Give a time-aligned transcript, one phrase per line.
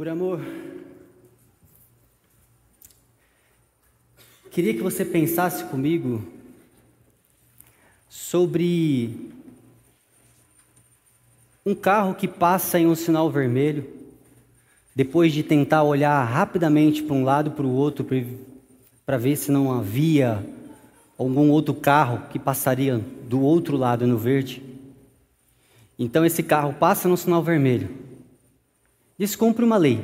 [0.00, 0.40] Por amor,
[4.50, 6.24] queria que você pensasse comigo
[8.08, 9.30] sobre
[11.66, 13.86] um carro que passa em um sinal vermelho,
[14.96, 18.06] depois de tentar olhar rapidamente para um lado para o outro
[19.04, 20.42] para ver se não havia
[21.18, 22.96] algum outro carro que passaria
[23.28, 24.62] do outro lado no verde.
[25.98, 28.08] Então esse carro passa no sinal vermelho,
[29.20, 30.02] descumpre uma lei.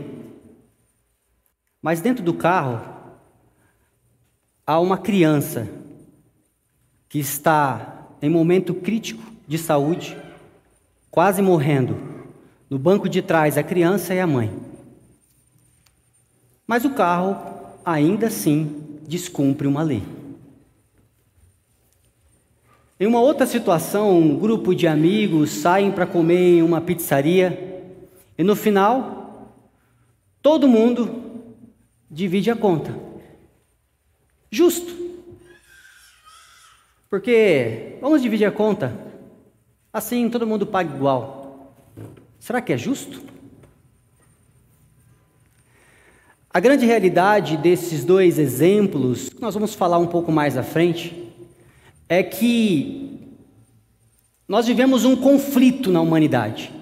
[1.80, 2.86] Mas dentro do carro
[4.66, 5.66] há uma criança
[7.08, 10.14] que está em momento crítico de saúde,
[11.10, 11.96] quase morrendo.
[12.68, 14.52] No banco de trás a criança e a mãe.
[16.66, 17.38] Mas o carro
[17.82, 20.02] ainda assim descumpre uma lei.
[23.00, 27.75] Em uma outra situação, um grupo de amigos saem para comer em uma pizzaria
[28.38, 29.54] e no final,
[30.42, 31.22] todo mundo
[32.10, 32.94] divide a conta.
[34.50, 34.94] Justo.
[37.08, 38.94] Porque vamos dividir a conta.
[39.92, 41.74] Assim todo mundo paga igual.
[42.38, 43.22] Será que é justo?
[46.50, 51.32] A grande realidade desses dois exemplos, que nós vamos falar um pouco mais à frente,
[52.08, 53.36] é que
[54.48, 56.72] nós vivemos um conflito na humanidade.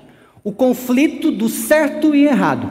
[0.45, 2.71] O conflito do certo e errado.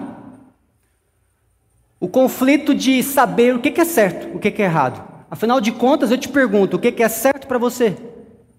[1.99, 5.03] O conflito de saber o que é certo, o que é errado.
[5.31, 7.97] Afinal de contas, eu te pergunto: o que é certo para você?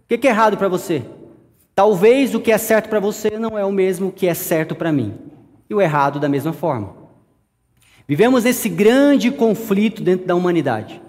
[0.04, 1.04] O que é errado para você?
[1.74, 4.90] Talvez o que é certo para você não é o mesmo que é certo para
[4.90, 5.14] mim.
[5.70, 6.94] E o errado da mesma forma.
[8.08, 11.00] Vivemos esse grande conflito dentro da humanidade.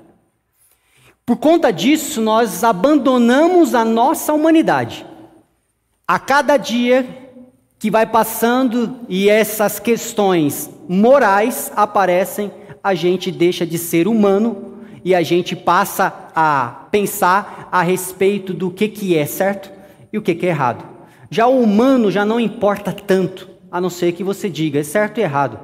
[1.25, 5.05] Por conta disso, nós abandonamos a nossa humanidade.
[6.07, 7.24] A cada dia
[7.77, 12.51] que vai passando e essas questões morais aparecem,
[12.83, 18.71] a gente deixa de ser humano e a gente passa a pensar a respeito do
[18.71, 19.71] que, que é certo
[20.11, 20.83] e o que, que é errado.
[21.29, 25.19] Já o humano já não importa tanto, a não ser que você diga é certo
[25.19, 25.59] e errado.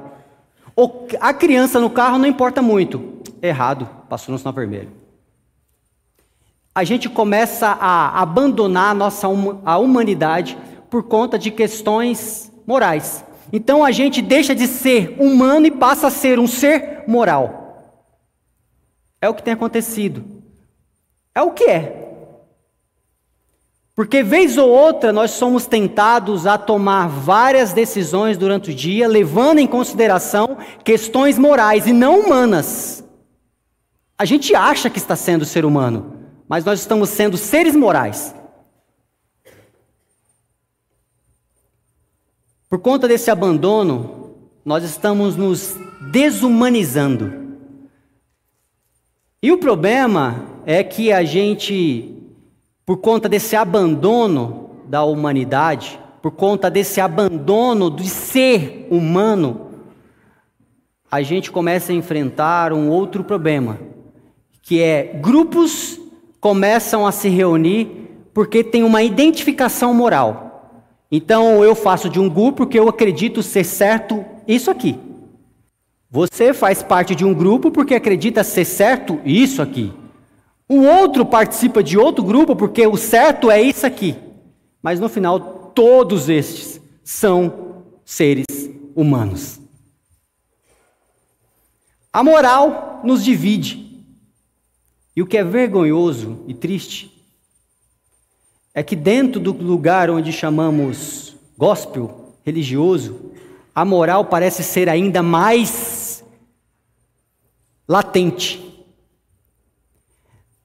[1.20, 3.22] a criança no carro não importa muito.
[3.40, 5.02] Errado, passou no sinal vermelho
[6.74, 9.28] a gente começa a abandonar a nossa
[9.64, 10.56] a humanidade
[10.92, 13.24] por conta de questões morais.
[13.50, 17.96] Então a gente deixa de ser humano e passa a ser um ser moral.
[19.18, 20.22] É o que tem acontecido.
[21.34, 21.98] É o que é.
[23.96, 29.60] Porque vez ou outra nós somos tentados a tomar várias decisões durante o dia, levando
[29.60, 33.02] em consideração questões morais e não humanas.
[34.18, 38.34] A gente acha que está sendo ser humano, mas nós estamos sendo seres morais.
[42.72, 44.30] Por conta desse abandono,
[44.64, 45.76] nós estamos nos
[46.10, 47.30] desumanizando.
[49.42, 52.16] E o problema é que a gente,
[52.86, 59.66] por conta desse abandono da humanidade, por conta desse abandono de ser humano,
[61.10, 63.78] a gente começa a enfrentar um outro problema,
[64.62, 66.00] que é grupos
[66.40, 70.51] começam a se reunir porque tem uma identificação moral.
[71.14, 74.98] Então eu faço de um grupo porque eu acredito ser certo isso aqui.
[76.10, 79.92] Você faz parte de um grupo porque acredita ser certo isso aqui.
[80.66, 84.16] O outro participa de outro grupo porque o certo é isso aqui.
[84.82, 85.38] Mas no final,
[85.74, 88.46] todos estes são seres
[88.96, 89.60] humanos.
[92.10, 94.02] A moral nos divide.
[95.14, 97.11] E o que é vergonhoso e triste
[98.74, 103.32] é que dentro do lugar onde chamamos gospel religioso,
[103.74, 106.24] a moral parece ser ainda mais
[107.86, 108.84] latente.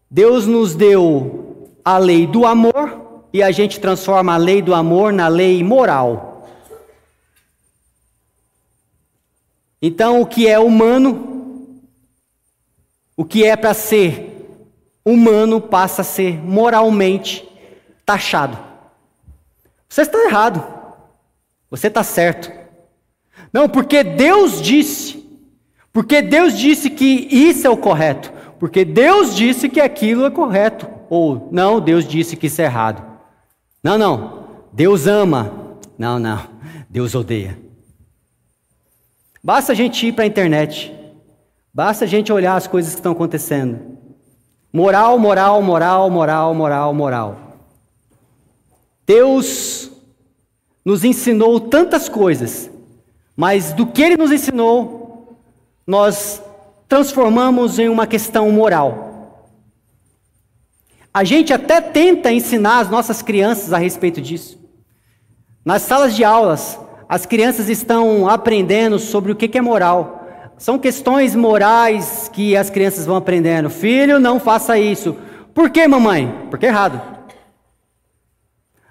[0.09, 5.11] Deus nos deu a lei do amor e a gente transforma a lei do amor
[5.11, 6.47] na lei moral.
[9.81, 11.81] Então, o que é humano,
[13.15, 14.33] o que é para ser
[15.05, 17.46] humano passa a ser moralmente
[18.07, 18.57] taxado.
[19.89, 20.65] Você está errado.
[21.69, 22.49] Você está certo.
[23.51, 25.27] Não, porque Deus disse.
[25.91, 28.31] Porque Deus disse que isso é o correto.
[28.59, 30.87] Porque Deus disse que aquilo é correto.
[31.09, 33.03] Ou, não, Deus disse que isso é errado.
[33.83, 34.47] Não, não.
[34.71, 35.51] Deus ama.
[35.97, 36.39] Não, não.
[36.89, 37.59] Deus odeia.
[39.43, 40.93] Basta a gente ir para a internet.
[41.73, 43.97] Basta a gente olhar as coisas que estão acontecendo.
[44.71, 47.46] Moral, moral, moral, moral, moral, moral.
[49.07, 49.89] Deus
[50.83, 52.69] nos ensinou tantas coisas,
[53.39, 55.37] Mas do que ele nos ensinou,
[55.85, 56.41] nós
[56.87, 59.45] transformamos em uma questão moral.
[61.13, 64.59] A gente até tenta ensinar as nossas crianças a respeito disso.
[65.63, 70.27] Nas salas de aulas, as crianças estão aprendendo sobre o que é moral.
[70.57, 73.69] São questões morais que as crianças vão aprendendo.
[73.69, 75.15] Filho, não faça isso.
[75.53, 76.47] Por que, mamãe?
[76.49, 77.16] Porque é errado.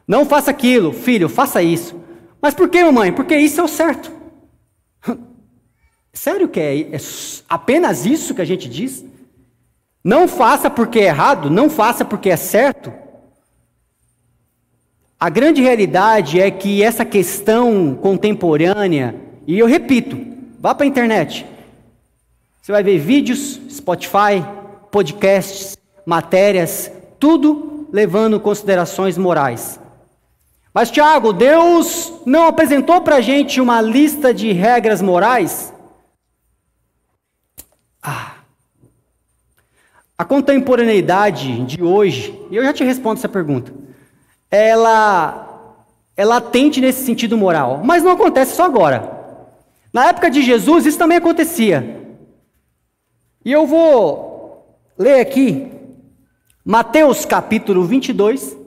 [0.06, 0.92] Não faça aquilo.
[0.92, 2.00] Filho, faça isso.
[2.40, 3.12] Mas por que, mamãe?
[3.12, 4.12] Porque isso é o certo.
[6.12, 6.98] Sério que é, é
[7.48, 9.04] apenas isso que a gente diz?
[10.02, 12.92] Não faça porque é errado, não faça porque é certo.
[15.18, 19.16] A grande realidade é que essa questão contemporânea,
[19.46, 20.16] e eu repito,
[20.60, 21.44] vá para a internet,
[22.62, 24.44] você vai ver vídeos, Spotify,
[24.90, 29.80] podcasts, matérias, tudo levando considerações morais.
[30.76, 35.72] Mas, Tiago, Deus não apresentou para a gente uma lista de regras morais?
[38.02, 38.34] Ah.
[40.18, 43.72] A contemporaneidade de hoje, e eu já te respondo essa pergunta,
[44.50, 45.74] ela,
[46.14, 49.10] ela tende nesse sentido moral, mas não acontece só agora.
[49.90, 52.18] Na época de Jesus, isso também acontecia.
[53.42, 55.72] E eu vou ler aqui
[56.62, 58.65] Mateus capítulo 22,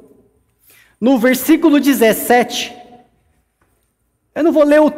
[1.00, 2.74] no versículo 17.
[4.36, 4.92] Eu não vou ler o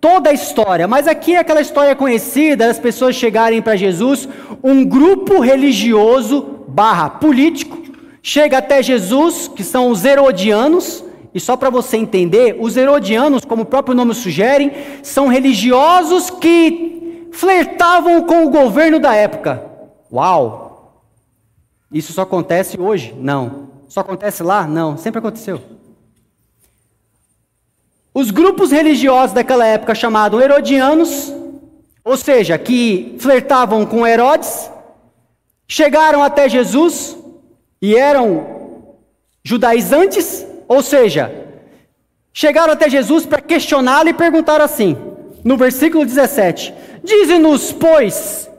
[0.00, 4.28] toda a história, mas aqui é aquela história conhecida das pessoas chegarem para Jesus,
[4.62, 7.86] um grupo religioso barra político
[8.26, 13.62] chega até Jesus, que são os herodianos, e só para você entender, os herodianos, como
[13.62, 19.64] o próprio nome sugere, são religiosos que flertavam com o governo da época.
[20.12, 21.04] Uau!
[21.92, 23.14] Isso só acontece hoje?
[23.16, 23.65] Não.
[23.96, 24.66] Só acontece lá?
[24.66, 25.58] Não, sempre aconteceu.
[28.12, 31.32] Os grupos religiosos daquela época chamados Herodianos,
[32.04, 34.70] ou seja, que flertavam com Herodes,
[35.66, 37.16] chegaram até Jesus
[37.80, 38.96] e eram
[39.42, 41.32] judaizantes, ou seja,
[42.34, 44.94] chegaram até Jesus para questioná-lo e perguntaram assim,
[45.42, 48.50] no versículo 17: Dize-nos, pois,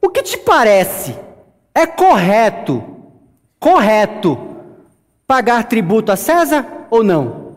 [0.00, 1.14] o que te parece?
[1.74, 2.82] É correto,
[3.60, 4.55] correto,
[5.26, 7.54] pagar tributo a César ou não?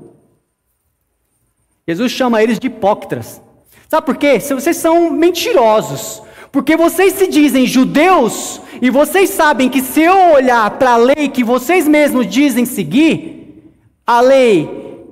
[1.87, 3.41] Jesus chama eles de hipócritas.
[3.87, 4.39] Sabe por quê?
[4.39, 6.21] Vocês são mentirosos.
[6.51, 11.29] Porque vocês se dizem judeus e vocês sabem que se eu olhar para a lei
[11.29, 13.73] que vocês mesmos dizem seguir,
[14.05, 15.05] a lei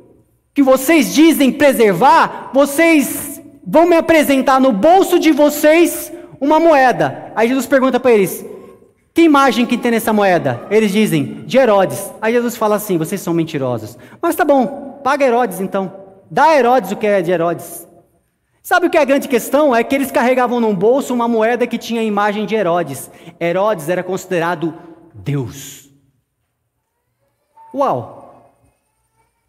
[0.54, 6.12] que vocês dizem preservar, vocês vão me apresentar no bolso de vocês
[6.42, 7.32] uma moeda.
[7.36, 8.44] Aí Jesus pergunta para eles:
[9.18, 10.68] que imagem que tem nessa moeda?
[10.70, 12.14] Eles dizem, de Herodes.
[12.22, 13.98] Aí Jesus fala assim: vocês são mentirosos.
[14.22, 15.92] Mas tá bom, paga Herodes então.
[16.30, 17.88] Dá a Herodes o que é de Herodes.
[18.62, 19.76] Sabe o que é a grande questão?
[19.76, 23.10] É que eles carregavam num bolso uma moeda que tinha a imagem de Herodes.
[23.42, 24.76] Herodes era considerado
[25.16, 25.90] Deus.
[27.74, 28.54] Uau!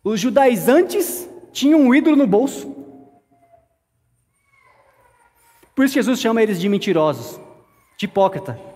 [0.02, 2.74] Os judaizantes tinham um ídolo no bolso.
[5.76, 7.38] Por isso Jesus chama eles de mentirosos,
[7.98, 8.67] de hipócrita.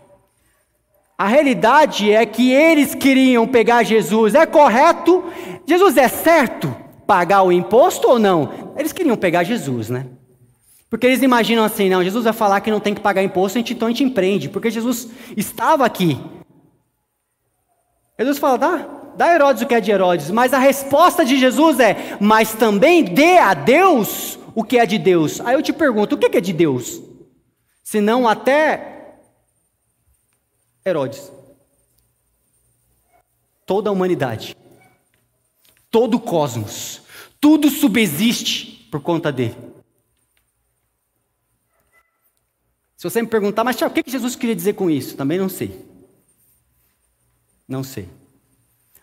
[1.23, 4.35] A realidade é que eles queriam pegar Jesus.
[4.35, 5.23] É correto?
[5.65, 6.75] Jesus é certo?
[7.07, 8.73] pagar o imposto ou não?
[8.75, 10.07] Eles queriam pegar Jesus, né?
[10.89, 13.87] Porque eles imaginam assim, não, Jesus vai falar que não tem que pagar imposto, então
[13.87, 16.19] a gente empreende, porque Jesus estava aqui.
[18.19, 21.79] Jesus fala, dá, dá Herodes o que é de Herodes, mas a resposta de Jesus
[21.79, 25.41] é, mas também dê a Deus o que é de Deus.
[25.43, 27.03] Aí eu te pergunto, o que é de Deus?
[27.85, 28.92] Se não até
[30.85, 31.33] Herodes.
[33.67, 34.57] Toda a humanidade
[35.93, 37.03] todo o cosmos.
[37.39, 39.55] Tudo subsiste por conta dele.
[42.97, 45.17] Se você me perguntar, mas o que Jesus queria dizer com isso?
[45.17, 45.85] Também não sei.
[47.69, 48.09] Não sei.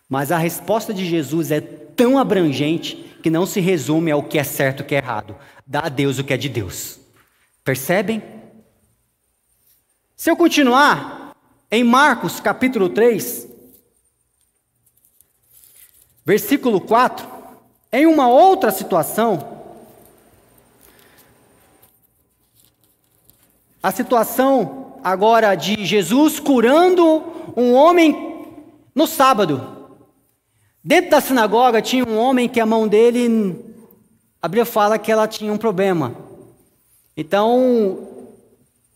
[0.08, 4.44] Mas a resposta de Jesus é tão abrangente que não se resume ao que é
[4.44, 5.36] certo e o que é errado.
[5.68, 7.00] Dá a Deus o que é de Deus.
[7.64, 8.24] Percebem?
[10.16, 11.19] Se eu continuar,
[11.72, 13.48] em Marcos capítulo 3,
[16.26, 17.28] Versículo 4,
[17.92, 19.62] em uma outra situação,
[23.82, 27.24] a situação agora de Jesus curando
[27.58, 28.46] um homem
[28.94, 29.92] no sábado.
[30.84, 33.66] Dentro da sinagoga tinha um homem que a mão dele,
[34.40, 36.14] a Bíblia fala que ela tinha um problema.
[37.18, 38.08] Então,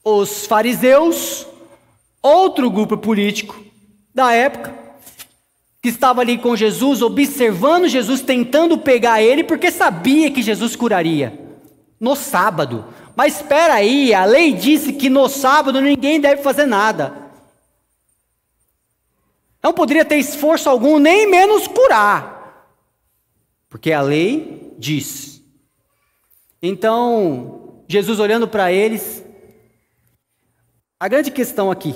[0.03, 1.48] os fariseus,
[2.24, 3.62] outro grupo político
[4.15, 4.74] da época,
[5.82, 11.39] que estava ali com Jesus, observando Jesus, tentando pegar ele, porque sabia que Jesus curaria.
[12.00, 12.86] no sábado.
[13.15, 17.13] Mas espera aí, a lei disse que no sábado ninguém deve fazer nada.
[19.62, 22.68] Não poderia ter esforço algum, nem menos curar.
[23.70, 25.42] Porque a lei diz.
[26.62, 29.24] Então, Jesus olhando para eles,
[31.00, 31.96] a grande questão aqui,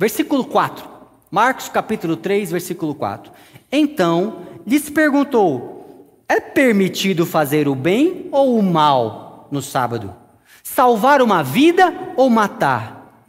[0.00, 0.88] versículo 4,
[1.30, 3.30] Marcos capítulo 3, versículo 4.
[3.70, 10.16] Então lhes perguntou: É permitido fazer o bem ou o mal no sábado?
[10.62, 13.28] Salvar uma vida ou matar?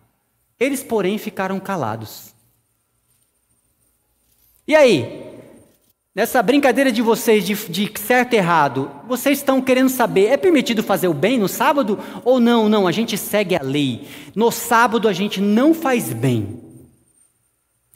[0.57, 2.33] Eles, porém, ficaram calados.
[4.65, 5.30] E aí?
[6.13, 10.83] Nessa brincadeira de vocês de, de certo e errado, vocês estão querendo saber: é permitido
[10.83, 12.67] fazer o bem no sábado ou não?
[12.67, 14.07] Não, a gente segue a lei.
[14.35, 16.59] No sábado a gente não faz bem.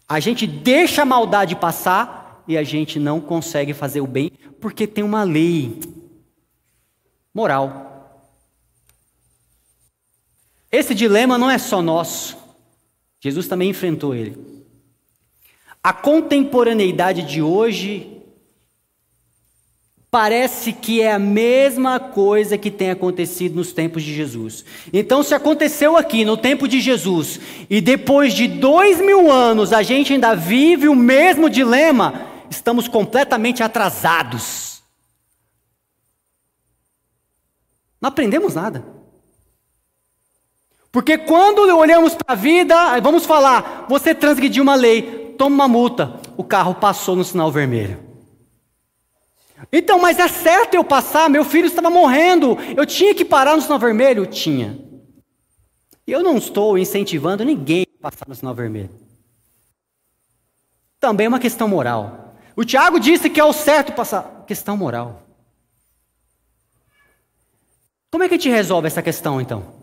[0.08, 4.32] A gente deixa a maldade passar e a gente não consegue fazer o bem
[4.62, 5.78] porque tem uma lei
[7.34, 8.32] moral.
[10.72, 12.38] Esse dilema não é só nosso.
[13.20, 14.55] Jesus também enfrentou ele.
[15.86, 18.24] A contemporaneidade de hoje
[20.10, 24.66] parece que é a mesma coisa que tem acontecido nos tempos de Jesus.
[24.92, 27.40] Então, se aconteceu aqui no tempo de Jesus,
[27.70, 33.62] e depois de dois mil anos a gente ainda vive o mesmo dilema, estamos completamente
[33.62, 34.82] atrasados.
[38.02, 38.84] Não aprendemos nada.
[40.92, 46.20] Porque quando olhamos para a vida, vamos falar, você transgrediu uma lei, toma uma multa,
[46.38, 48.00] o carro passou no sinal vermelho.
[49.72, 51.30] Então, mas é certo eu passar?
[51.30, 52.58] Meu filho estava morrendo.
[52.76, 54.26] Eu tinha que parar no sinal vermelho?
[54.26, 54.78] Tinha.
[56.06, 58.90] Eu não estou incentivando ninguém a passar no sinal vermelho.
[61.00, 62.36] Também é uma questão moral.
[62.56, 64.44] O Tiago disse que é o certo passar.
[64.46, 65.24] Questão moral.
[68.12, 69.74] Como é que a gente resolve essa questão então?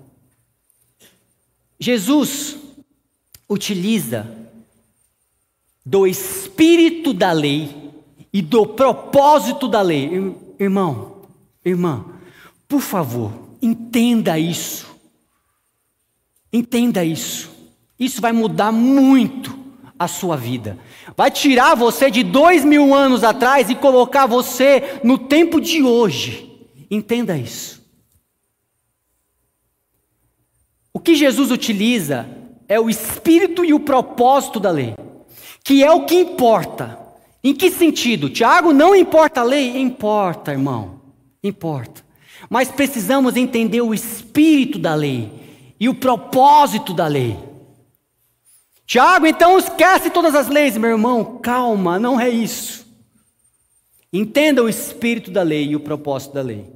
[1.79, 2.57] Jesus
[3.49, 4.42] utiliza
[5.85, 7.91] do espírito da lei
[8.33, 10.35] e do propósito da lei.
[10.59, 11.23] Irmão,
[11.65, 12.05] irmã,
[12.69, 14.87] por favor, entenda isso.
[16.53, 17.51] Entenda isso.
[17.99, 19.59] Isso vai mudar muito
[19.99, 20.79] a sua vida.
[21.17, 26.51] Vai tirar você de dois mil anos atrás e colocar você no tempo de hoje.
[26.91, 27.81] Entenda isso.
[30.93, 32.29] O que Jesus utiliza
[32.69, 34.95] é o espírito e o propósito da lei,
[35.65, 36.99] que é o que importa.
[37.45, 38.31] Em que sentido?
[38.31, 39.81] Tiago, não importa a lei?
[39.81, 41.01] Importa, irmão,
[41.43, 42.05] importa.
[42.49, 45.31] Mas precisamos entender o espírito da lei
[45.79, 47.37] e o propósito da lei.
[48.87, 52.87] Tiago, então esquece todas as leis, meu irmão, calma, não é isso.
[54.13, 56.71] Entenda o espírito da lei e o propósito da lei.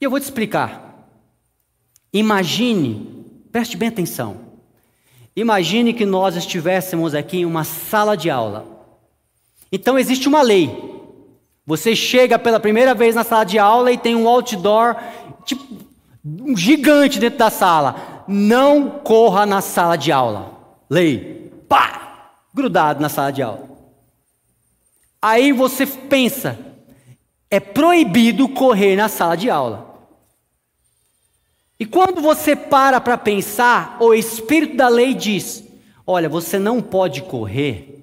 [0.00, 1.10] E eu vou te explicar.
[2.12, 4.45] Imagine, preste bem atenção.
[5.36, 8.76] Imagine que nós estivéssemos aqui em uma sala de aula
[9.70, 10.70] então existe uma lei.
[11.66, 14.96] Você chega pela primeira vez na sala de aula e tem um outdoor,
[15.44, 15.64] tipo,
[16.24, 18.24] um gigante dentro da sala.
[18.28, 20.52] Não corra na sala de aula.
[20.88, 21.52] Lei.
[21.68, 22.30] Pá!
[22.54, 23.66] Grudado na sala de aula.
[25.20, 26.56] Aí você pensa,
[27.50, 29.95] é proibido correr na sala de aula.
[31.78, 35.62] E quando você para para pensar, o espírito da lei diz:
[36.06, 37.96] olha, você não pode correr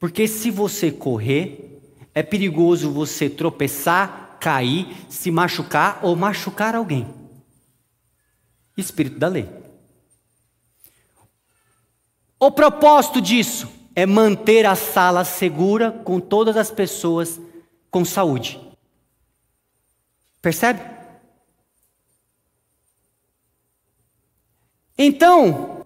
[0.00, 1.78] porque se você correr,
[2.14, 7.06] é perigoso você tropeçar, cair, se machucar ou machucar alguém.
[8.78, 9.46] Espírito da lei.
[12.38, 17.38] O propósito disso é manter a sala segura com todas as pessoas
[17.90, 18.58] com saúde.
[20.40, 20.80] Percebe?
[25.02, 25.78] Então,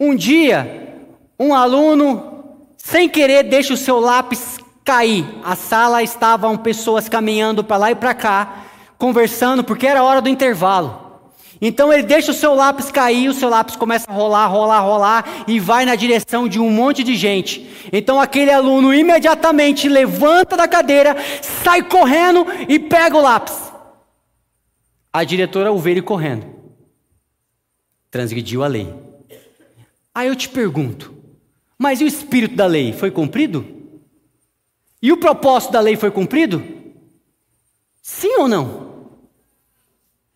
[0.00, 0.98] um dia,
[1.38, 5.24] um aluno sem querer, deixa o seu lápis cair.
[5.44, 8.64] A sala estavam pessoas caminhando para lá e para cá,
[8.98, 11.00] conversando, porque era hora do intervalo.
[11.62, 15.24] Então ele deixa o seu lápis cair, o seu lápis começa a rolar, rolar, rolar
[15.46, 17.70] e vai na direção de um monte de gente.
[17.92, 23.72] Então aquele aluno imediatamente levanta da cadeira, sai correndo e pega o lápis.
[25.12, 26.55] A diretora o vê ele correndo.
[28.16, 28.94] Transgrediu a lei.
[30.14, 31.12] Aí eu te pergunto:
[31.76, 33.62] mas e o espírito da lei foi cumprido?
[35.02, 36.62] E o propósito da lei foi cumprido?
[38.00, 38.86] Sim ou não?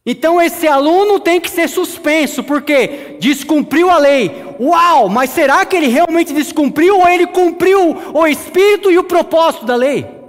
[0.05, 4.31] Então esse aluno tem que ser suspenso, porque descumpriu a lei.
[4.61, 9.65] Uau, mas será que ele realmente descumpriu ou ele cumpriu o espírito e o propósito
[9.65, 10.20] da lei?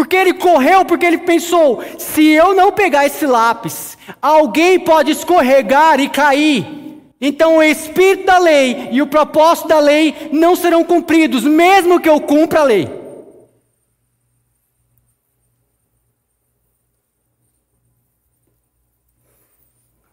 [0.00, 6.00] Porque ele correu, porque ele pensou: se eu não pegar esse lápis, alguém pode escorregar
[6.00, 6.66] e cair.
[7.20, 12.08] Então o espírito da lei e o propósito da lei não serão cumpridos, mesmo que
[12.08, 12.88] eu cumpra a lei.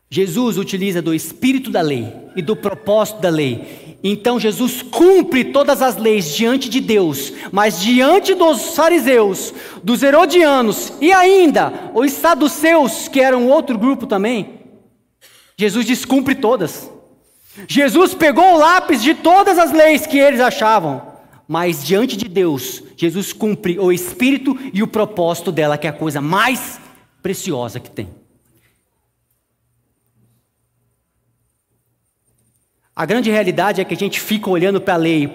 [0.10, 3.87] Jesus utiliza do espírito da lei e do propósito da lei.
[4.04, 10.94] Então Jesus cumpre todas as leis diante de Deus, mas diante dos fariseus, dos herodianos
[11.01, 14.58] e ainda os saduceus, que eram outro grupo também,
[15.58, 16.92] Jesus descumpre todas.
[17.68, 21.01] Jesus pegou o lápis de todas as leis que eles achavam,
[21.48, 25.94] mas diante de Deus, Jesus cumpre o espírito e o propósito dela, que é a
[25.94, 26.80] coisa mais
[27.24, 28.08] preciosa que tem.
[32.98, 35.32] A grande realidade é que a gente fica olhando para a lei,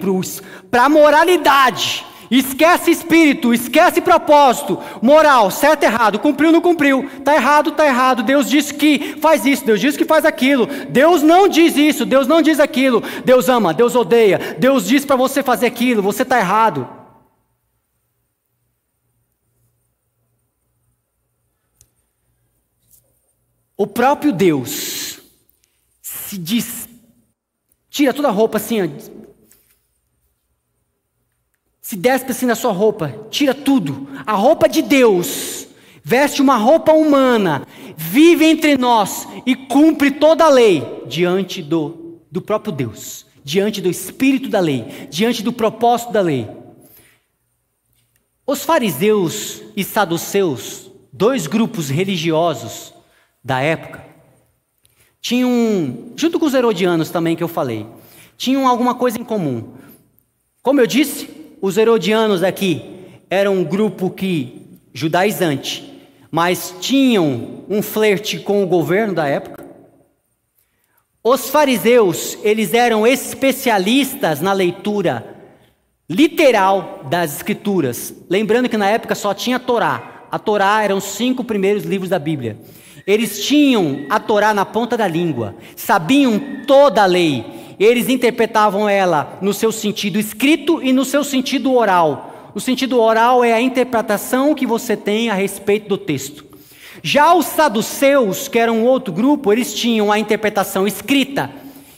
[0.69, 7.69] para a moralidade, esquece espírito, esquece propósito, moral, certo, errado, cumpriu, não cumpriu, está errado,
[7.69, 8.21] está errado.
[8.21, 10.67] Deus disse que faz isso, Deus disse que faz aquilo.
[10.89, 13.01] Deus não diz isso, Deus não diz aquilo.
[13.23, 14.57] Deus ama, Deus odeia.
[14.59, 16.85] Deus diz para você fazer aquilo, você está errado.
[23.77, 25.21] O próprio Deus
[26.01, 26.92] se diz
[27.93, 28.87] Tira toda a roupa assim, ó.
[31.79, 34.07] Se despe assim na sua roupa, tira tudo.
[34.25, 35.67] A roupa de Deus,
[36.03, 42.41] veste uma roupa humana, vive entre nós e cumpre toda a lei diante do, do
[42.41, 46.49] próprio Deus, diante do espírito da lei, diante do propósito da lei.
[48.43, 52.91] Os fariseus e saduceus, dois grupos religiosos
[53.43, 54.12] da época,
[55.23, 57.87] tinham, junto com os herodianos também que eu falei,
[58.37, 59.69] tinham alguma coisa em comum.
[60.61, 61.29] Como eu disse,
[61.61, 62.83] os herodianos aqui
[63.29, 64.61] eram um grupo que
[64.93, 65.89] judaizante,
[66.29, 69.65] mas tinham um flerte com o governo da época.
[71.23, 75.25] Os fariseus, eles eram especialistas na leitura
[76.09, 78.13] literal das escrituras.
[78.29, 80.25] Lembrando que na época só tinha a Torá.
[80.29, 82.57] A Torá eram os cinco primeiros livros da Bíblia.
[83.05, 87.45] Eles tinham a Torá na ponta da língua, sabiam toda a lei,
[87.79, 92.51] eles interpretavam ela no seu sentido escrito e no seu sentido oral.
[92.55, 96.45] O sentido oral é a interpretação que você tem a respeito do texto.
[97.01, 101.49] Já os saduceus, que eram outro grupo, eles tinham a interpretação escrita.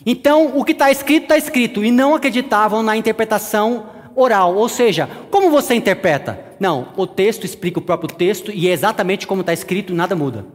[0.06, 4.56] Então, o que está escrito, está escrito, e não acreditavam na interpretação oral.
[4.56, 6.39] Ou seja, como você interpreta?
[6.60, 10.46] Não, o texto explica o próprio texto e é exatamente como está escrito, nada muda.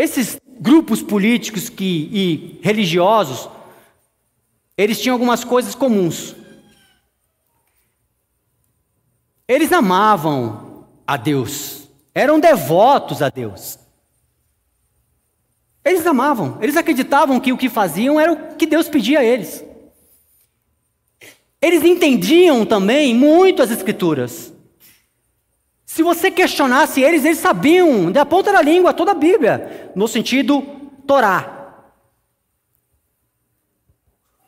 [0.00, 3.50] Esses grupos políticos que, e religiosos,
[4.74, 6.34] eles tinham algumas coisas comuns.
[9.46, 13.78] Eles amavam a Deus, eram devotos a Deus.
[15.84, 19.62] Eles amavam, eles acreditavam que o que faziam era o que Deus pedia a eles.
[21.60, 24.50] Eles entendiam também muito as Escrituras.
[25.90, 30.62] Se você questionasse eles, eles sabiam da ponta da língua toda a Bíblia, no sentido
[31.04, 31.82] Torá.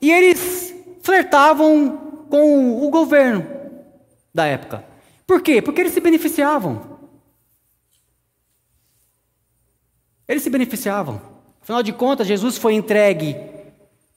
[0.01, 3.45] E eles flertavam com o governo
[4.33, 4.85] da época.
[5.27, 5.61] Por quê?
[5.61, 7.01] Porque eles se beneficiavam.
[10.29, 11.21] Eles se beneficiavam.
[11.61, 13.37] Afinal de contas, Jesus foi entregue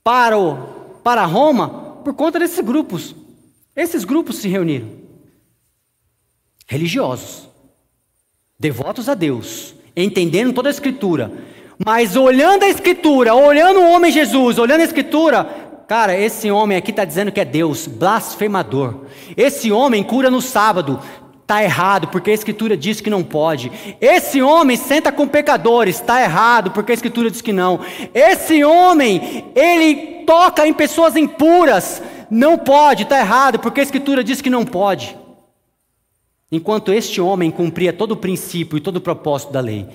[0.03, 0.57] para, o,
[1.03, 3.15] para Roma por conta desses grupos.
[3.75, 5.04] Esses grupos se reuniram
[6.65, 7.47] religiosos,
[8.59, 11.31] devotos a Deus, entendendo toda a Escritura,
[11.83, 15.43] mas olhando a Escritura, olhando o homem Jesus, olhando a Escritura,
[15.87, 19.01] cara, esse homem aqui está dizendo que é Deus, blasfemador.
[19.35, 20.99] Esse homem cura no sábado,
[21.41, 23.71] está errado, porque a Escritura diz que não pode.
[24.01, 27.79] Esse homem senta com pecadores, está errado, porque a Escritura diz que não.
[28.13, 32.01] Esse homem, ele toca em pessoas impuras,
[32.31, 35.15] não pode, está errado, porque a Escritura diz que não pode.
[36.55, 39.89] Enquanto este homem cumpria todo o princípio e todo o propósito da lei,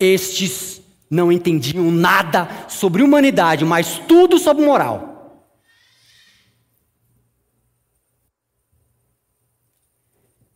[0.00, 5.44] estes não entendiam nada sobre humanidade, mas tudo sobre moral.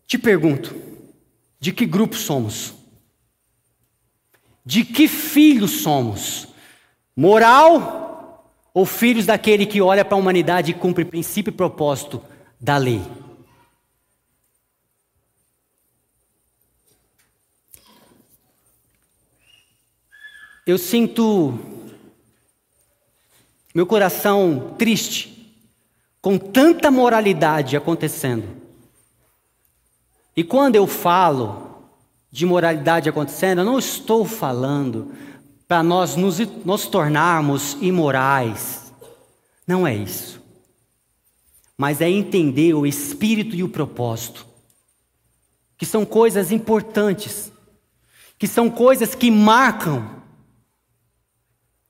[0.06, 0.74] Te pergunto,
[1.60, 2.72] de que grupo somos?
[4.64, 6.48] De que filhos somos?
[7.14, 12.22] Moral ou filhos daquele que olha para a humanidade e cumpre princípio e propósito
[12.58, 13.02] da lei?
[20.70, 21.58] Eu sinto
[23.74, 25.56] meu coração triste
[26.22, 28.48] com tanta moralidade acontecendo
[30.36, 31.84] E quando eu falo
[32.30, 35.12] de moralidade acontecendo, eu não estou falando
[35.66, 38.92] para nós nos, nos tornarmos imorais.
[39.66, 40.40] Não é isso.
[41.76, 44.46] Mas é entender o espírito e o propósito,
[45.76, 47.50] que são coisas importantes,
[48.38, 50.19] que são coisas que marcam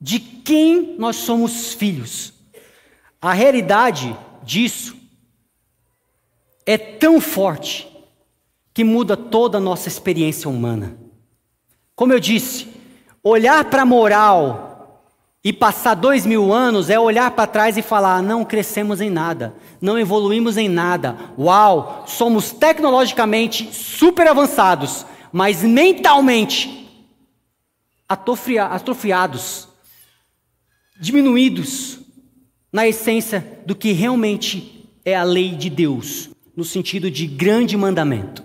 [0.01, 2.33] de quem nós somos filhos.
[3.21, 4.97] A realidade disso
[6.65, 7.87] é tão forte
[8.73, 10.97] que muda toda a nossa experiência humana.
[11.95, 12.67] Como eu disse,
[13.23, 15.05] olhar para a moral
[15.43, 19.53] e passar dois mil anos é olhar para trás e falar: não crescemos em nada,
[19.79, 21.15] não evoluímos em nada.
[21.37, 26.79] Uau, somos tecnologicamente super avançados, mas mentalmente
[28.07, 29.67] atrofiados,
[31.01, 31.99] diminuídos
[32.71, 38.43] na essência do que realmente é a lei de Deus, no sentido de grande mandamento.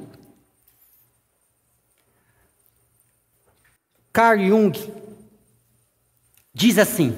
[4.10, 4.72] Carl Jung
[6.54, 7.14] diz assim: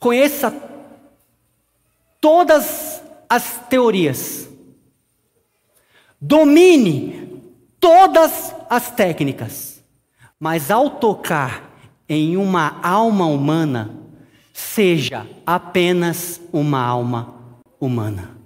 [0.00, 0.50] conheça
[2.20, 4.48] todas as teorias,
[6.20, 7.40] domine
[7.78, 9.73] todas as técnicas,
[10.44, 11.74] mas ao tocar
[12.06, 13.98] em uma alma humana,
[14.52, 18.36] seja apenas uma alma humana.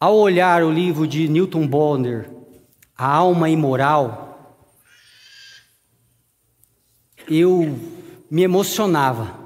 [0.00, 2.30] Ao olhar o livro de Newton Bonner,
[2.96, 4.56] A Alma Imoral,
[7.28, 7.78] eu
[8.30, 9.38] me emocionava.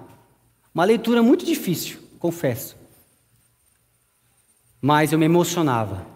[0.72, 2.75] Uma leitura muito difícil, confesso.
[4.86, 6.06] Mas eu me emocionava.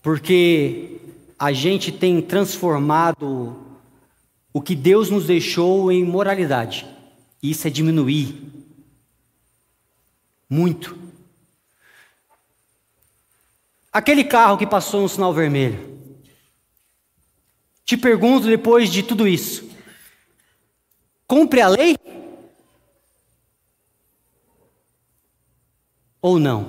[0.00, 1.00] Porque
[1.36, 3.56] a gente tem transformado
[4.52, 6.86] o que Deus nos deixou em moralidade.
[7.42, 8.40] Isso é diminuir
[10.48, 10.96] muito
[13.92, 15.98] Aquele carro que passou no sinal vermelho.
[17.84, 19.68] Te pergunto depois de tudo isso:
[21.26, 21.96] cumpre a lei?
[26.22, 26.68] Ou não?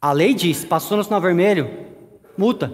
[0.00, 1.68] A lei diz: passou no sinal vermelho,
[2.38, 2.72] multa.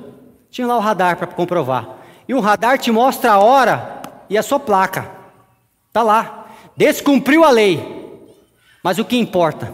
[0.51, 1.97] Tinha lá o radar para comprovar.
[2.29, 5.11] E o radar te mostra a hora e a sua placa.
[5.89, 6.47] Está lá.
[6.77, 8.21] Descumpriu a lei.
[8.83, 9.73] Mas o que importa?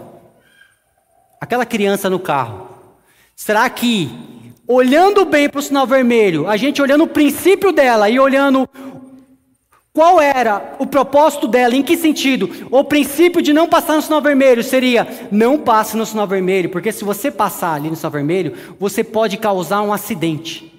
[1.41, 2.69] Aquela criança no carro
[3.39, 4.11] Será que,
[4.67, 8.67] olhando bem para o sinal vermelho, a gente olhando o princípio dela e olhando
[9.99, 12.49] qual era o propósito dela, em que sentido?
[12.71, 16.89] O princípio de não passar no sinal vermelho seria: não passe no sinal vermelho, porque
[16.89, 20.71] se você passar ali no sinal vermelho, você pode causar um acidente.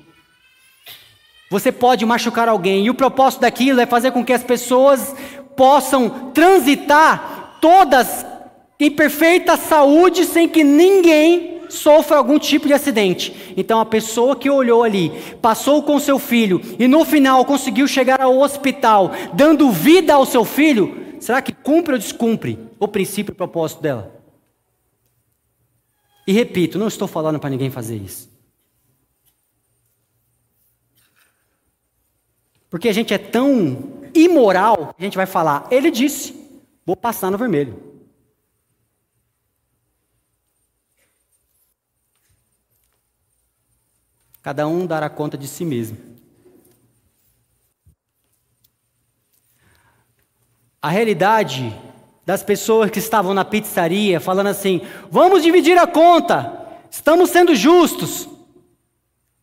[1.50, 5.14] Você pode machucar alguém, e o propósito daquilo é fazer com que as pessoas
[5.54, 8.24] possam transitar todas
[8.80, 13.54] em perfeita saúde sem que ninguém sofra algum tipo de acidente.
[13.56, 18.20] Então a pessoa que olhou ali, passou com seu filho e no final conseguiu chegar
[18.20, 23.34] ao hospital, dando vida ao seu filho, será que cumpre ou descumpre o princípio e
[23.34, 24.20] o propósito dela?
[26.26, 28.30] E repito, não estou falando para ninguém fazer isso.
[32.68, 36.34] Porque a gente é tão imoral, a gente vai falar, ele disse,
[36.86, 37.89] vou passar no vermelho.
[44.50, 45.96] Cada um dará conta de si mesmo.
[50.82, 51.72] A realidade
[52.26, 58.28] das pessoas que estavam na pizzaria falando assim: vamos dividir a conta, estamos sendo justos.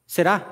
[0.05, 0.45] Será?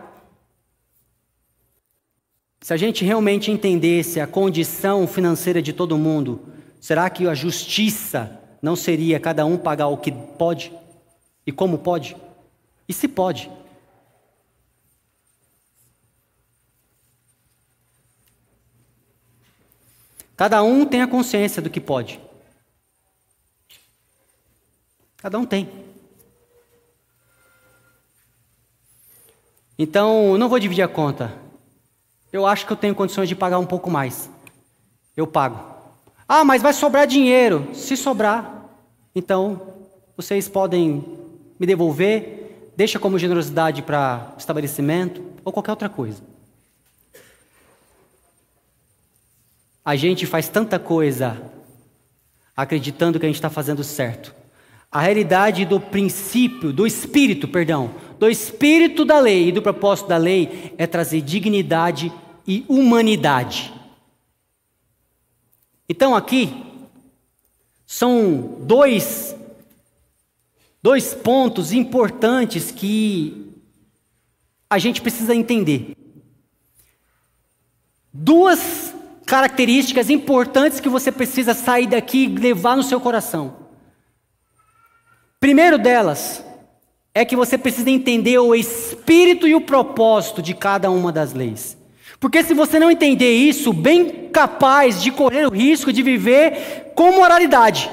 [2.62, 6.48] Se a gente realmente entendesse a condição financeira de todo mundo,
[6.80, 10.72] será que a justiça não seria cada um pagar o que pode
[11.46, 12.16] e como pode?
[12.88, 13.52] E se pode?
[20.36, 22.20] Cada um tem a consciência do que pode.
[25.18, 25.70] Cada um tem.
[29.78, 31.34] Então, eu não vou dividir a conta.
[32.32, 34.30] Eu acho que eu tenho condições de pagar um pouco mais.
[35.16, 35.60] Eu pago.
[36.28, 37.74] Ah, mas vai sobrar dinheiro.
[37.74, 38.70] Se sobrar,
[39.14, 39.74] então
[40.18, 41.04] vocês podem
[41.60, 46.35] me devolver, deixa como generosidade para estabelecimento ou qualquer outra coisa.
[49.86, 51.40] A gente faz tanta coisa
[52.58, 54.34] acreditando que a gente está fazendo certo.
[54.92, 60.18] A realidade do princípio, do espírito, perdão, do espírito da lei e do propósito da
[60.18, 62.12] lei é trazer dignidade
[62.48, 63.74] e humanidade.
[65.88, 66.64] Então aqui
[67.86, 69.36] são dois
[70.82, 73.52] dois pontos importantes que
[74.70, 75.96] a gente precisa entender.
[78.14, 78.85] Duas
[79.26, 83.56] características importantes que você precisa sair daqui e levar no seu coração.
[85.40, 86.44] Primeiro delas
[87.14, 91.78] é que você precisa entender o espírito e o propósito de cada uma das leis.
[92.20, 97.12] Porque se você não entender isso, bem capaz de correr o risco de viver com
[97.12, 97.90] moralidade.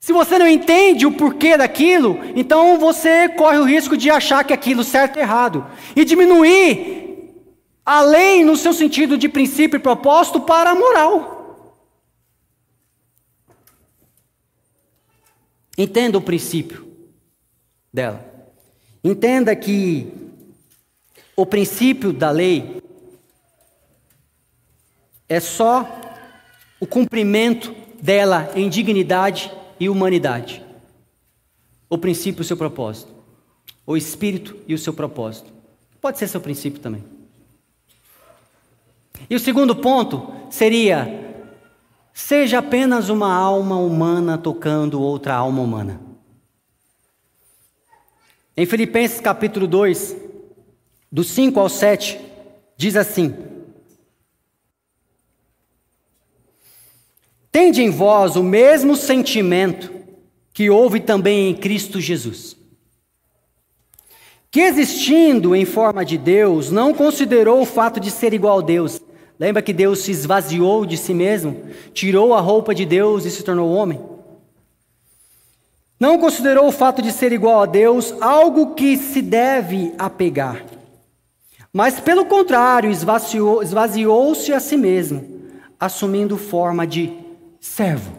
[0.00, 4.52] Se você não entende o porquê daquilo, então você corre o risco de achar que
[4.52, 7.09] aquilo certo é errado e diminuir
[7.84, 11.40] a lei no seu sentido de princípio e propósito para a moral.
[15.76, 16.86] Entenda o princípio
[17.92, 18.24] dela.
[19.02, 20.12] Entenda que
[21.34, 22.82] o princípio da lei
[25.26, 25.88] é só
[26.78, 30.62] o cumprimento dela em dignidade e humanidade.
[31.88, 33.14] O princípio e o seu propósito.
[33.86, 35.50] O espírito e o seu propósito.
[36.00, 37.02] Pode ser seu princípio também.
[39.30, 41.38] E o segundo ponto seria:
[42.12, 46.00] seja apenas uma alma humana tocando outra alma humana.
[48.56, 50.16] Em Filipenses capítulo 2,
[51.10, 52.20] do 5 ao 7,
[52.76, 53.32] diz assim:
[57.52, 59.94] Tende em vós o mesmo sentimento
[60.52, 62.56] que houve também em Cristo Jesus,
[64.50, 69.00] que existindo em forma de Deus, não considerou o fato de ser igual a Deus.
[69.40, 73.42] Lembra que Deus se esvaziou de si mesmo, tirou a roupa de Deus e se
[73.42, 73.98] tornou homem?
[75.98, 80.64] Não considerou o fato de ser igual a Deus algo que se deve apegar
[81.72, 85.40] mas, pelo contrário, esvaziou-se esvaziou a si mesmo,
[85.78, 87.12] assumindo forma de
[87.60, 88.12] servo,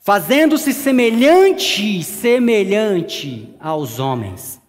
[0.00, 4.60] fazendo-se semelhante, semelhante aos homens.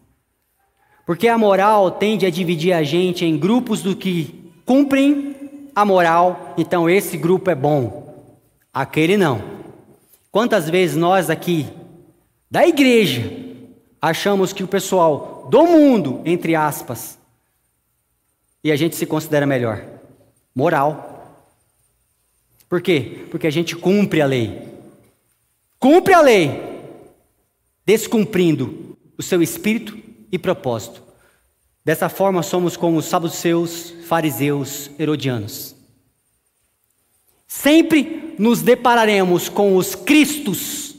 [1.05, 6.53] Porque a moral tende a dividir a gente em grupos do que cumprem a moral,
[6.57, 8.13] então esse grupo é bom,
[8.73, 9.41] aquele não.
[10.29, 11.65] Quantas vezes nós aqui,
[12.51, 13.31] da igreja,
[14.01, 17.17] achamos que o pessoal do mundo, entre aspas,
[18.61, 19.85] e a gente se considera melhor.
[20.53, 21.45] Moral.
[22.67, 23.25] Por quê?
[23.31, 24.67] Porque a gente cumpre a lei.
[25.79, 26.59] Cumpre a lei,
[27.85, 29.97] descumprindo o seu espírito
[30.29, 31.06] e propósito.
[31.87, 35.73] Dessa forma, somos como os saduceus, fariseus, herodianos.
[37.47, 40.97] Sempre nos depararemos com os cristos,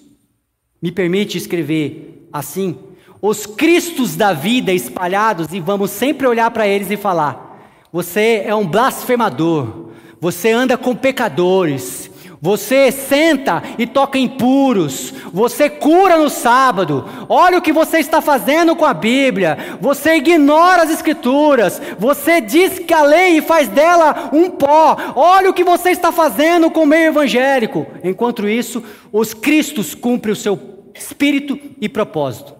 [0.80, 2.74] me permite escrever assim,
[3.20, 8.54] os cristos da vida espalhados, e vamos sempre olhar para eles e falar: você é
[8.54, 9.90] um blasfemador.
[10.18, 12.07] Você anda com pecadores.
[12.40, 15.12] Você senta e toca impuros.
[15.32, 17.04] Você cura no sábado.
[17.28, 19.76] Olha o que você está fazendo com a Bíblia.
[19.80, 21.80] Você ignora as Escrituras.
[21.98, 24.96] Você diz que a lei faz dela um pó.
[25.16, 27.86] Olha o que você está fazendo com o meio evangélico.
[28.04, 32.54] Enquanto isso, os Cristos cumprem o seu espírito e propósito.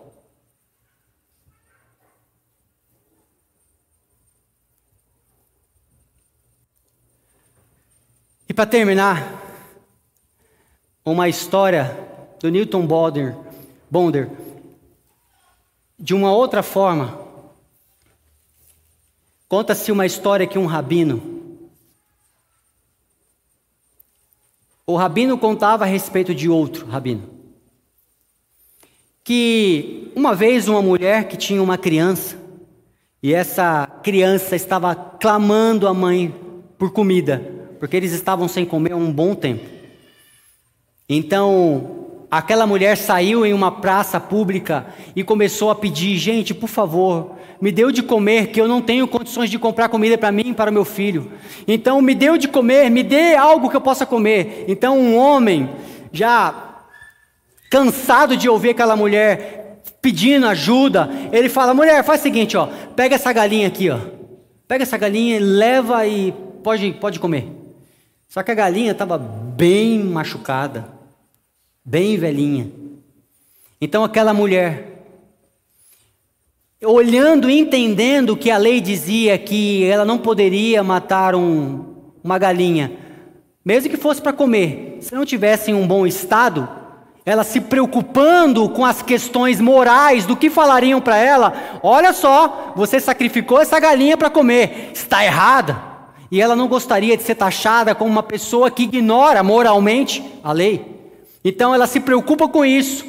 [8.49, 9.48] E para terminar,
[11.11, 11.97] uma história
[12.41, 13.37] do Newton Bonder,
[13.91, 14.31] Bonder,
[15.99, 17.19] de uma outra forma.
[19.49, 21.39] Conta-se uma história que um rabino,
[24.87, 27.29] o rabino contava a respeito de outro rabino,
[29.25, 32.37] que uma vez uma mulher que tinha uma criança,
[33.23, 36.35] e essa criança estava clamando a mãe
[36.79, 37.43] por comida,
[37.81, 39.78] porque eles estavam sem comer um bom tempo.
[41.09, 47.33] Então, aquela mulher saiu em uma praça pública e começou a pedir: gente, por favor,
[47.61, 50.55] me deu de comer, que eu não tenho condições de comprar comida para mim e
[50.55, 51.33] para o meu filho.
[51.67, 54.67] Então, me deu de comer, me dê algo que eu possa comer.
[54.69, 55.71] Então, um homem,
[56.13, 56.83] já
[57.71, 63.15] cansado de ouvir aquela mulher pedindo ajuda, ele fala: mulher, faz o seguinte, ó, pega
[63.15, 63.99] essa galinha aqui, ó,
[64.67, 67.49] pega essa galinha, leva e pode, pode comer.
[68.29, 70.98] Só que a galinha estava bem machucada,
[71.89, 72.71] bem velhinha.
[73.81, 75.07] Então aquela mulher,
[76.85, 82.93] olhando e entendendo que a lei dizia que ela não poderia matar um, uma galinha,
[83.65, 86.69] mesmo que fosse para comer, se não tivesse em um bom estado,
[87.25, 93.01] ela se preocupando com as questões morais do que falariam para ela: olha só, você
[93.01, 95.89] sacrificou essa galinha para comer, está errada.
[96.31, 100.98] E ela não gostaria de ser taxada como uma pessoa que ignora moralmente a lei.
[101.49, 103.07] Então ela se preocupa com isso,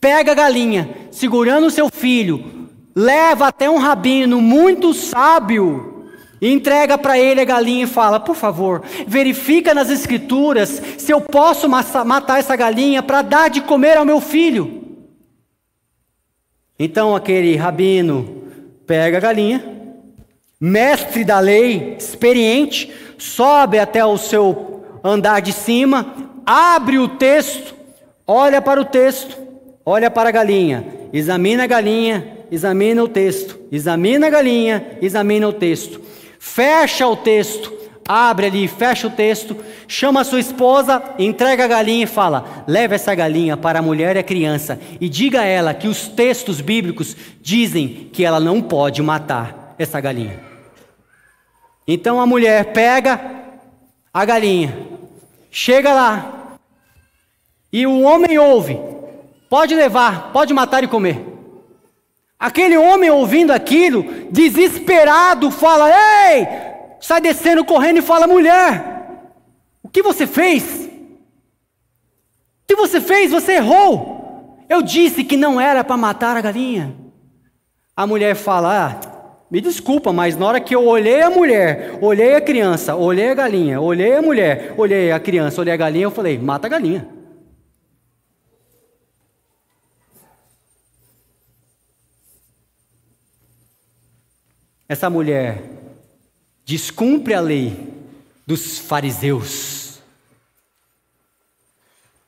[0.00, 6.08] pega a galinha, segurando o seu filho, leva até um rabino muito sábio
[6.40, 11.20] e entrega para ele a galinha e fala: Por favor, verifica nas escrituras se eu
[11.20, 14.82] posso matar essa galinha para dar de comer ao meu filho.
[16.76, 18.42] Então aquele rabino
[18.84, 19.64] pega a galinha,
[20.60, 27.75] mestre da lei, experiente, sobe até o seu andar de cima, abre o texto,
[28.26, 29.36] olha para o texto,
[29.84, 35.52] olha para a galinha, examina a galinha, examina o texto, examina a galinha, examina o
[35.52, 36.00] texto.
[36.38, 37.72] Fecha o texto,
[38.06, 39.56] abre ali, fecha o texto,
[39.88, 44.16] chama a sua esposa, entrega a galinha e fala: leve essa galinha para a mulher
[44.16, 48.62] e a criança e diga a ela que os textos bíblicos dizem que ela não
[48.62, 50.40] pode matar essa galinha.
[51.86, 53.20] Então a mulher pega
[54.12, 54.76] a galinha,
[55.50, 56.35] chega lá,
[57.76, 58.80] e o homem ouve:
[59.50, 61.22] pode levar, pode matar e comer.
[62.38, 66.48] Aquele homem ouvindo aquilo, desesperado, fala: Ei!
[66.98, 69.28] Sai descendo correndo e fala: Mulher,
[69.82, 70.88] o que você fez?
[72.62, 73.30] O que você fez?
[73.30, 74.64] Você errou.
[74.70, 76.96] Eu disse que não era para matar a galinha.
[77.94, 82.36] A mulher fala: ah, Me desculpa, mas na hora que eu olhei a mulher, olhei
[82.36, 86.10] a criança, olhei a galinha, olhei a mulher, olhei a criança, olhei a galinha, eu
[86.10, 87.15] falei: Mata a galinha.
[94.88, 95.64] Essa mulher
[96.64, 97.92] descumpre a lei
[98.46, 100.00] dos fariseus,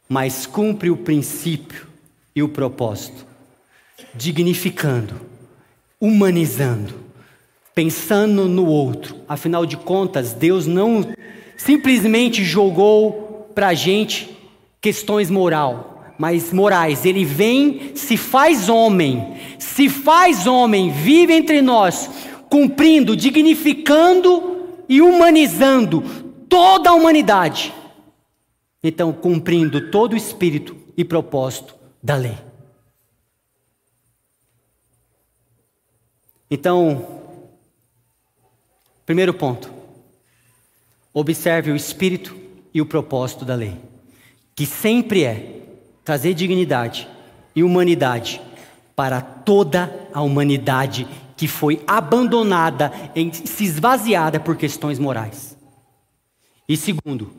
[0.09, 1.87] mas cumpre o princípio
[2.35, 3.25] e o propósito,
[4.15, 5.21] dignificando,
[6.01, 6.95] humanizando,
[7.75, 9.17] pensando no outro.
[9.29, 11.15] Afinal de contas, Deus não
[11.57, 14.37] simplesmente jogou para a gente
[14.81, 17.05] questões moral, mas morais.
[17.05, 26.03] Ele vem, se faz homem, se faz homem, vive entre nós, cumprindo, dignificando e humanizando
[26.49, 27.75] toda a humanidade.
[28.83, 32.39] Então, cumprindo todo o espírito e propósito da lei.
[36.51, 37.21] Então,
[39.05, 39.71] primeiro ponto.
[41.13, 42.37] Observe o espírito
[42.73, 43.77] e o propósito da lei,
[44.55, 45.63] que sempre é
[46.05, 47.09] trazer dignidade
[47.57, 48.41] e humanidade
[48.95, 52.93] para toda a humanidade que foi abandonada,
[53.33, 55.57] se esvaziada por questões morais.
[56.69, 57.31] E segundo,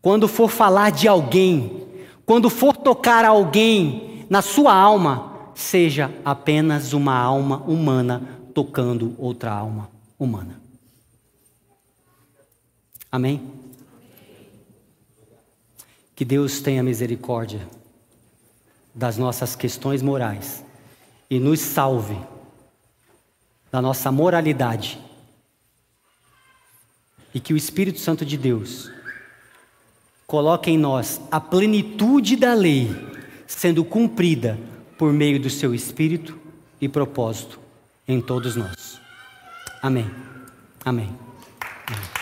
[0.00, 1.84] quando for falar de alguém,
[2.24, 8.22] quando for tocar alguém na sua alma, seja apenas uma alma humana
[8.54, 10.60] tocando outra alma humana.
[13.10, 13.42] Amém?
[16.14, 17.66] Que Deus tenha misericórdia
[18.94, 20.64] das nossas questões morais
[21.28, 22.16] e nos salve
[23.70, 24.98] da nossa moralidade.
[27.32, 28.90] E que o Espírito Santo de Deus
[30.26, 32.88] coloque em nós a plenitude da lei
[33.46, 34.58] sendo cumprida
[34.96, 36.38] por meio do seu Espírito
[36.80, 37.58] e propósito
[38.06, 39.00] em todos nós.
[39.82, 40.10] Amém.
[40.84, 41.16] Amém.
[41.86, 42.19] Amém.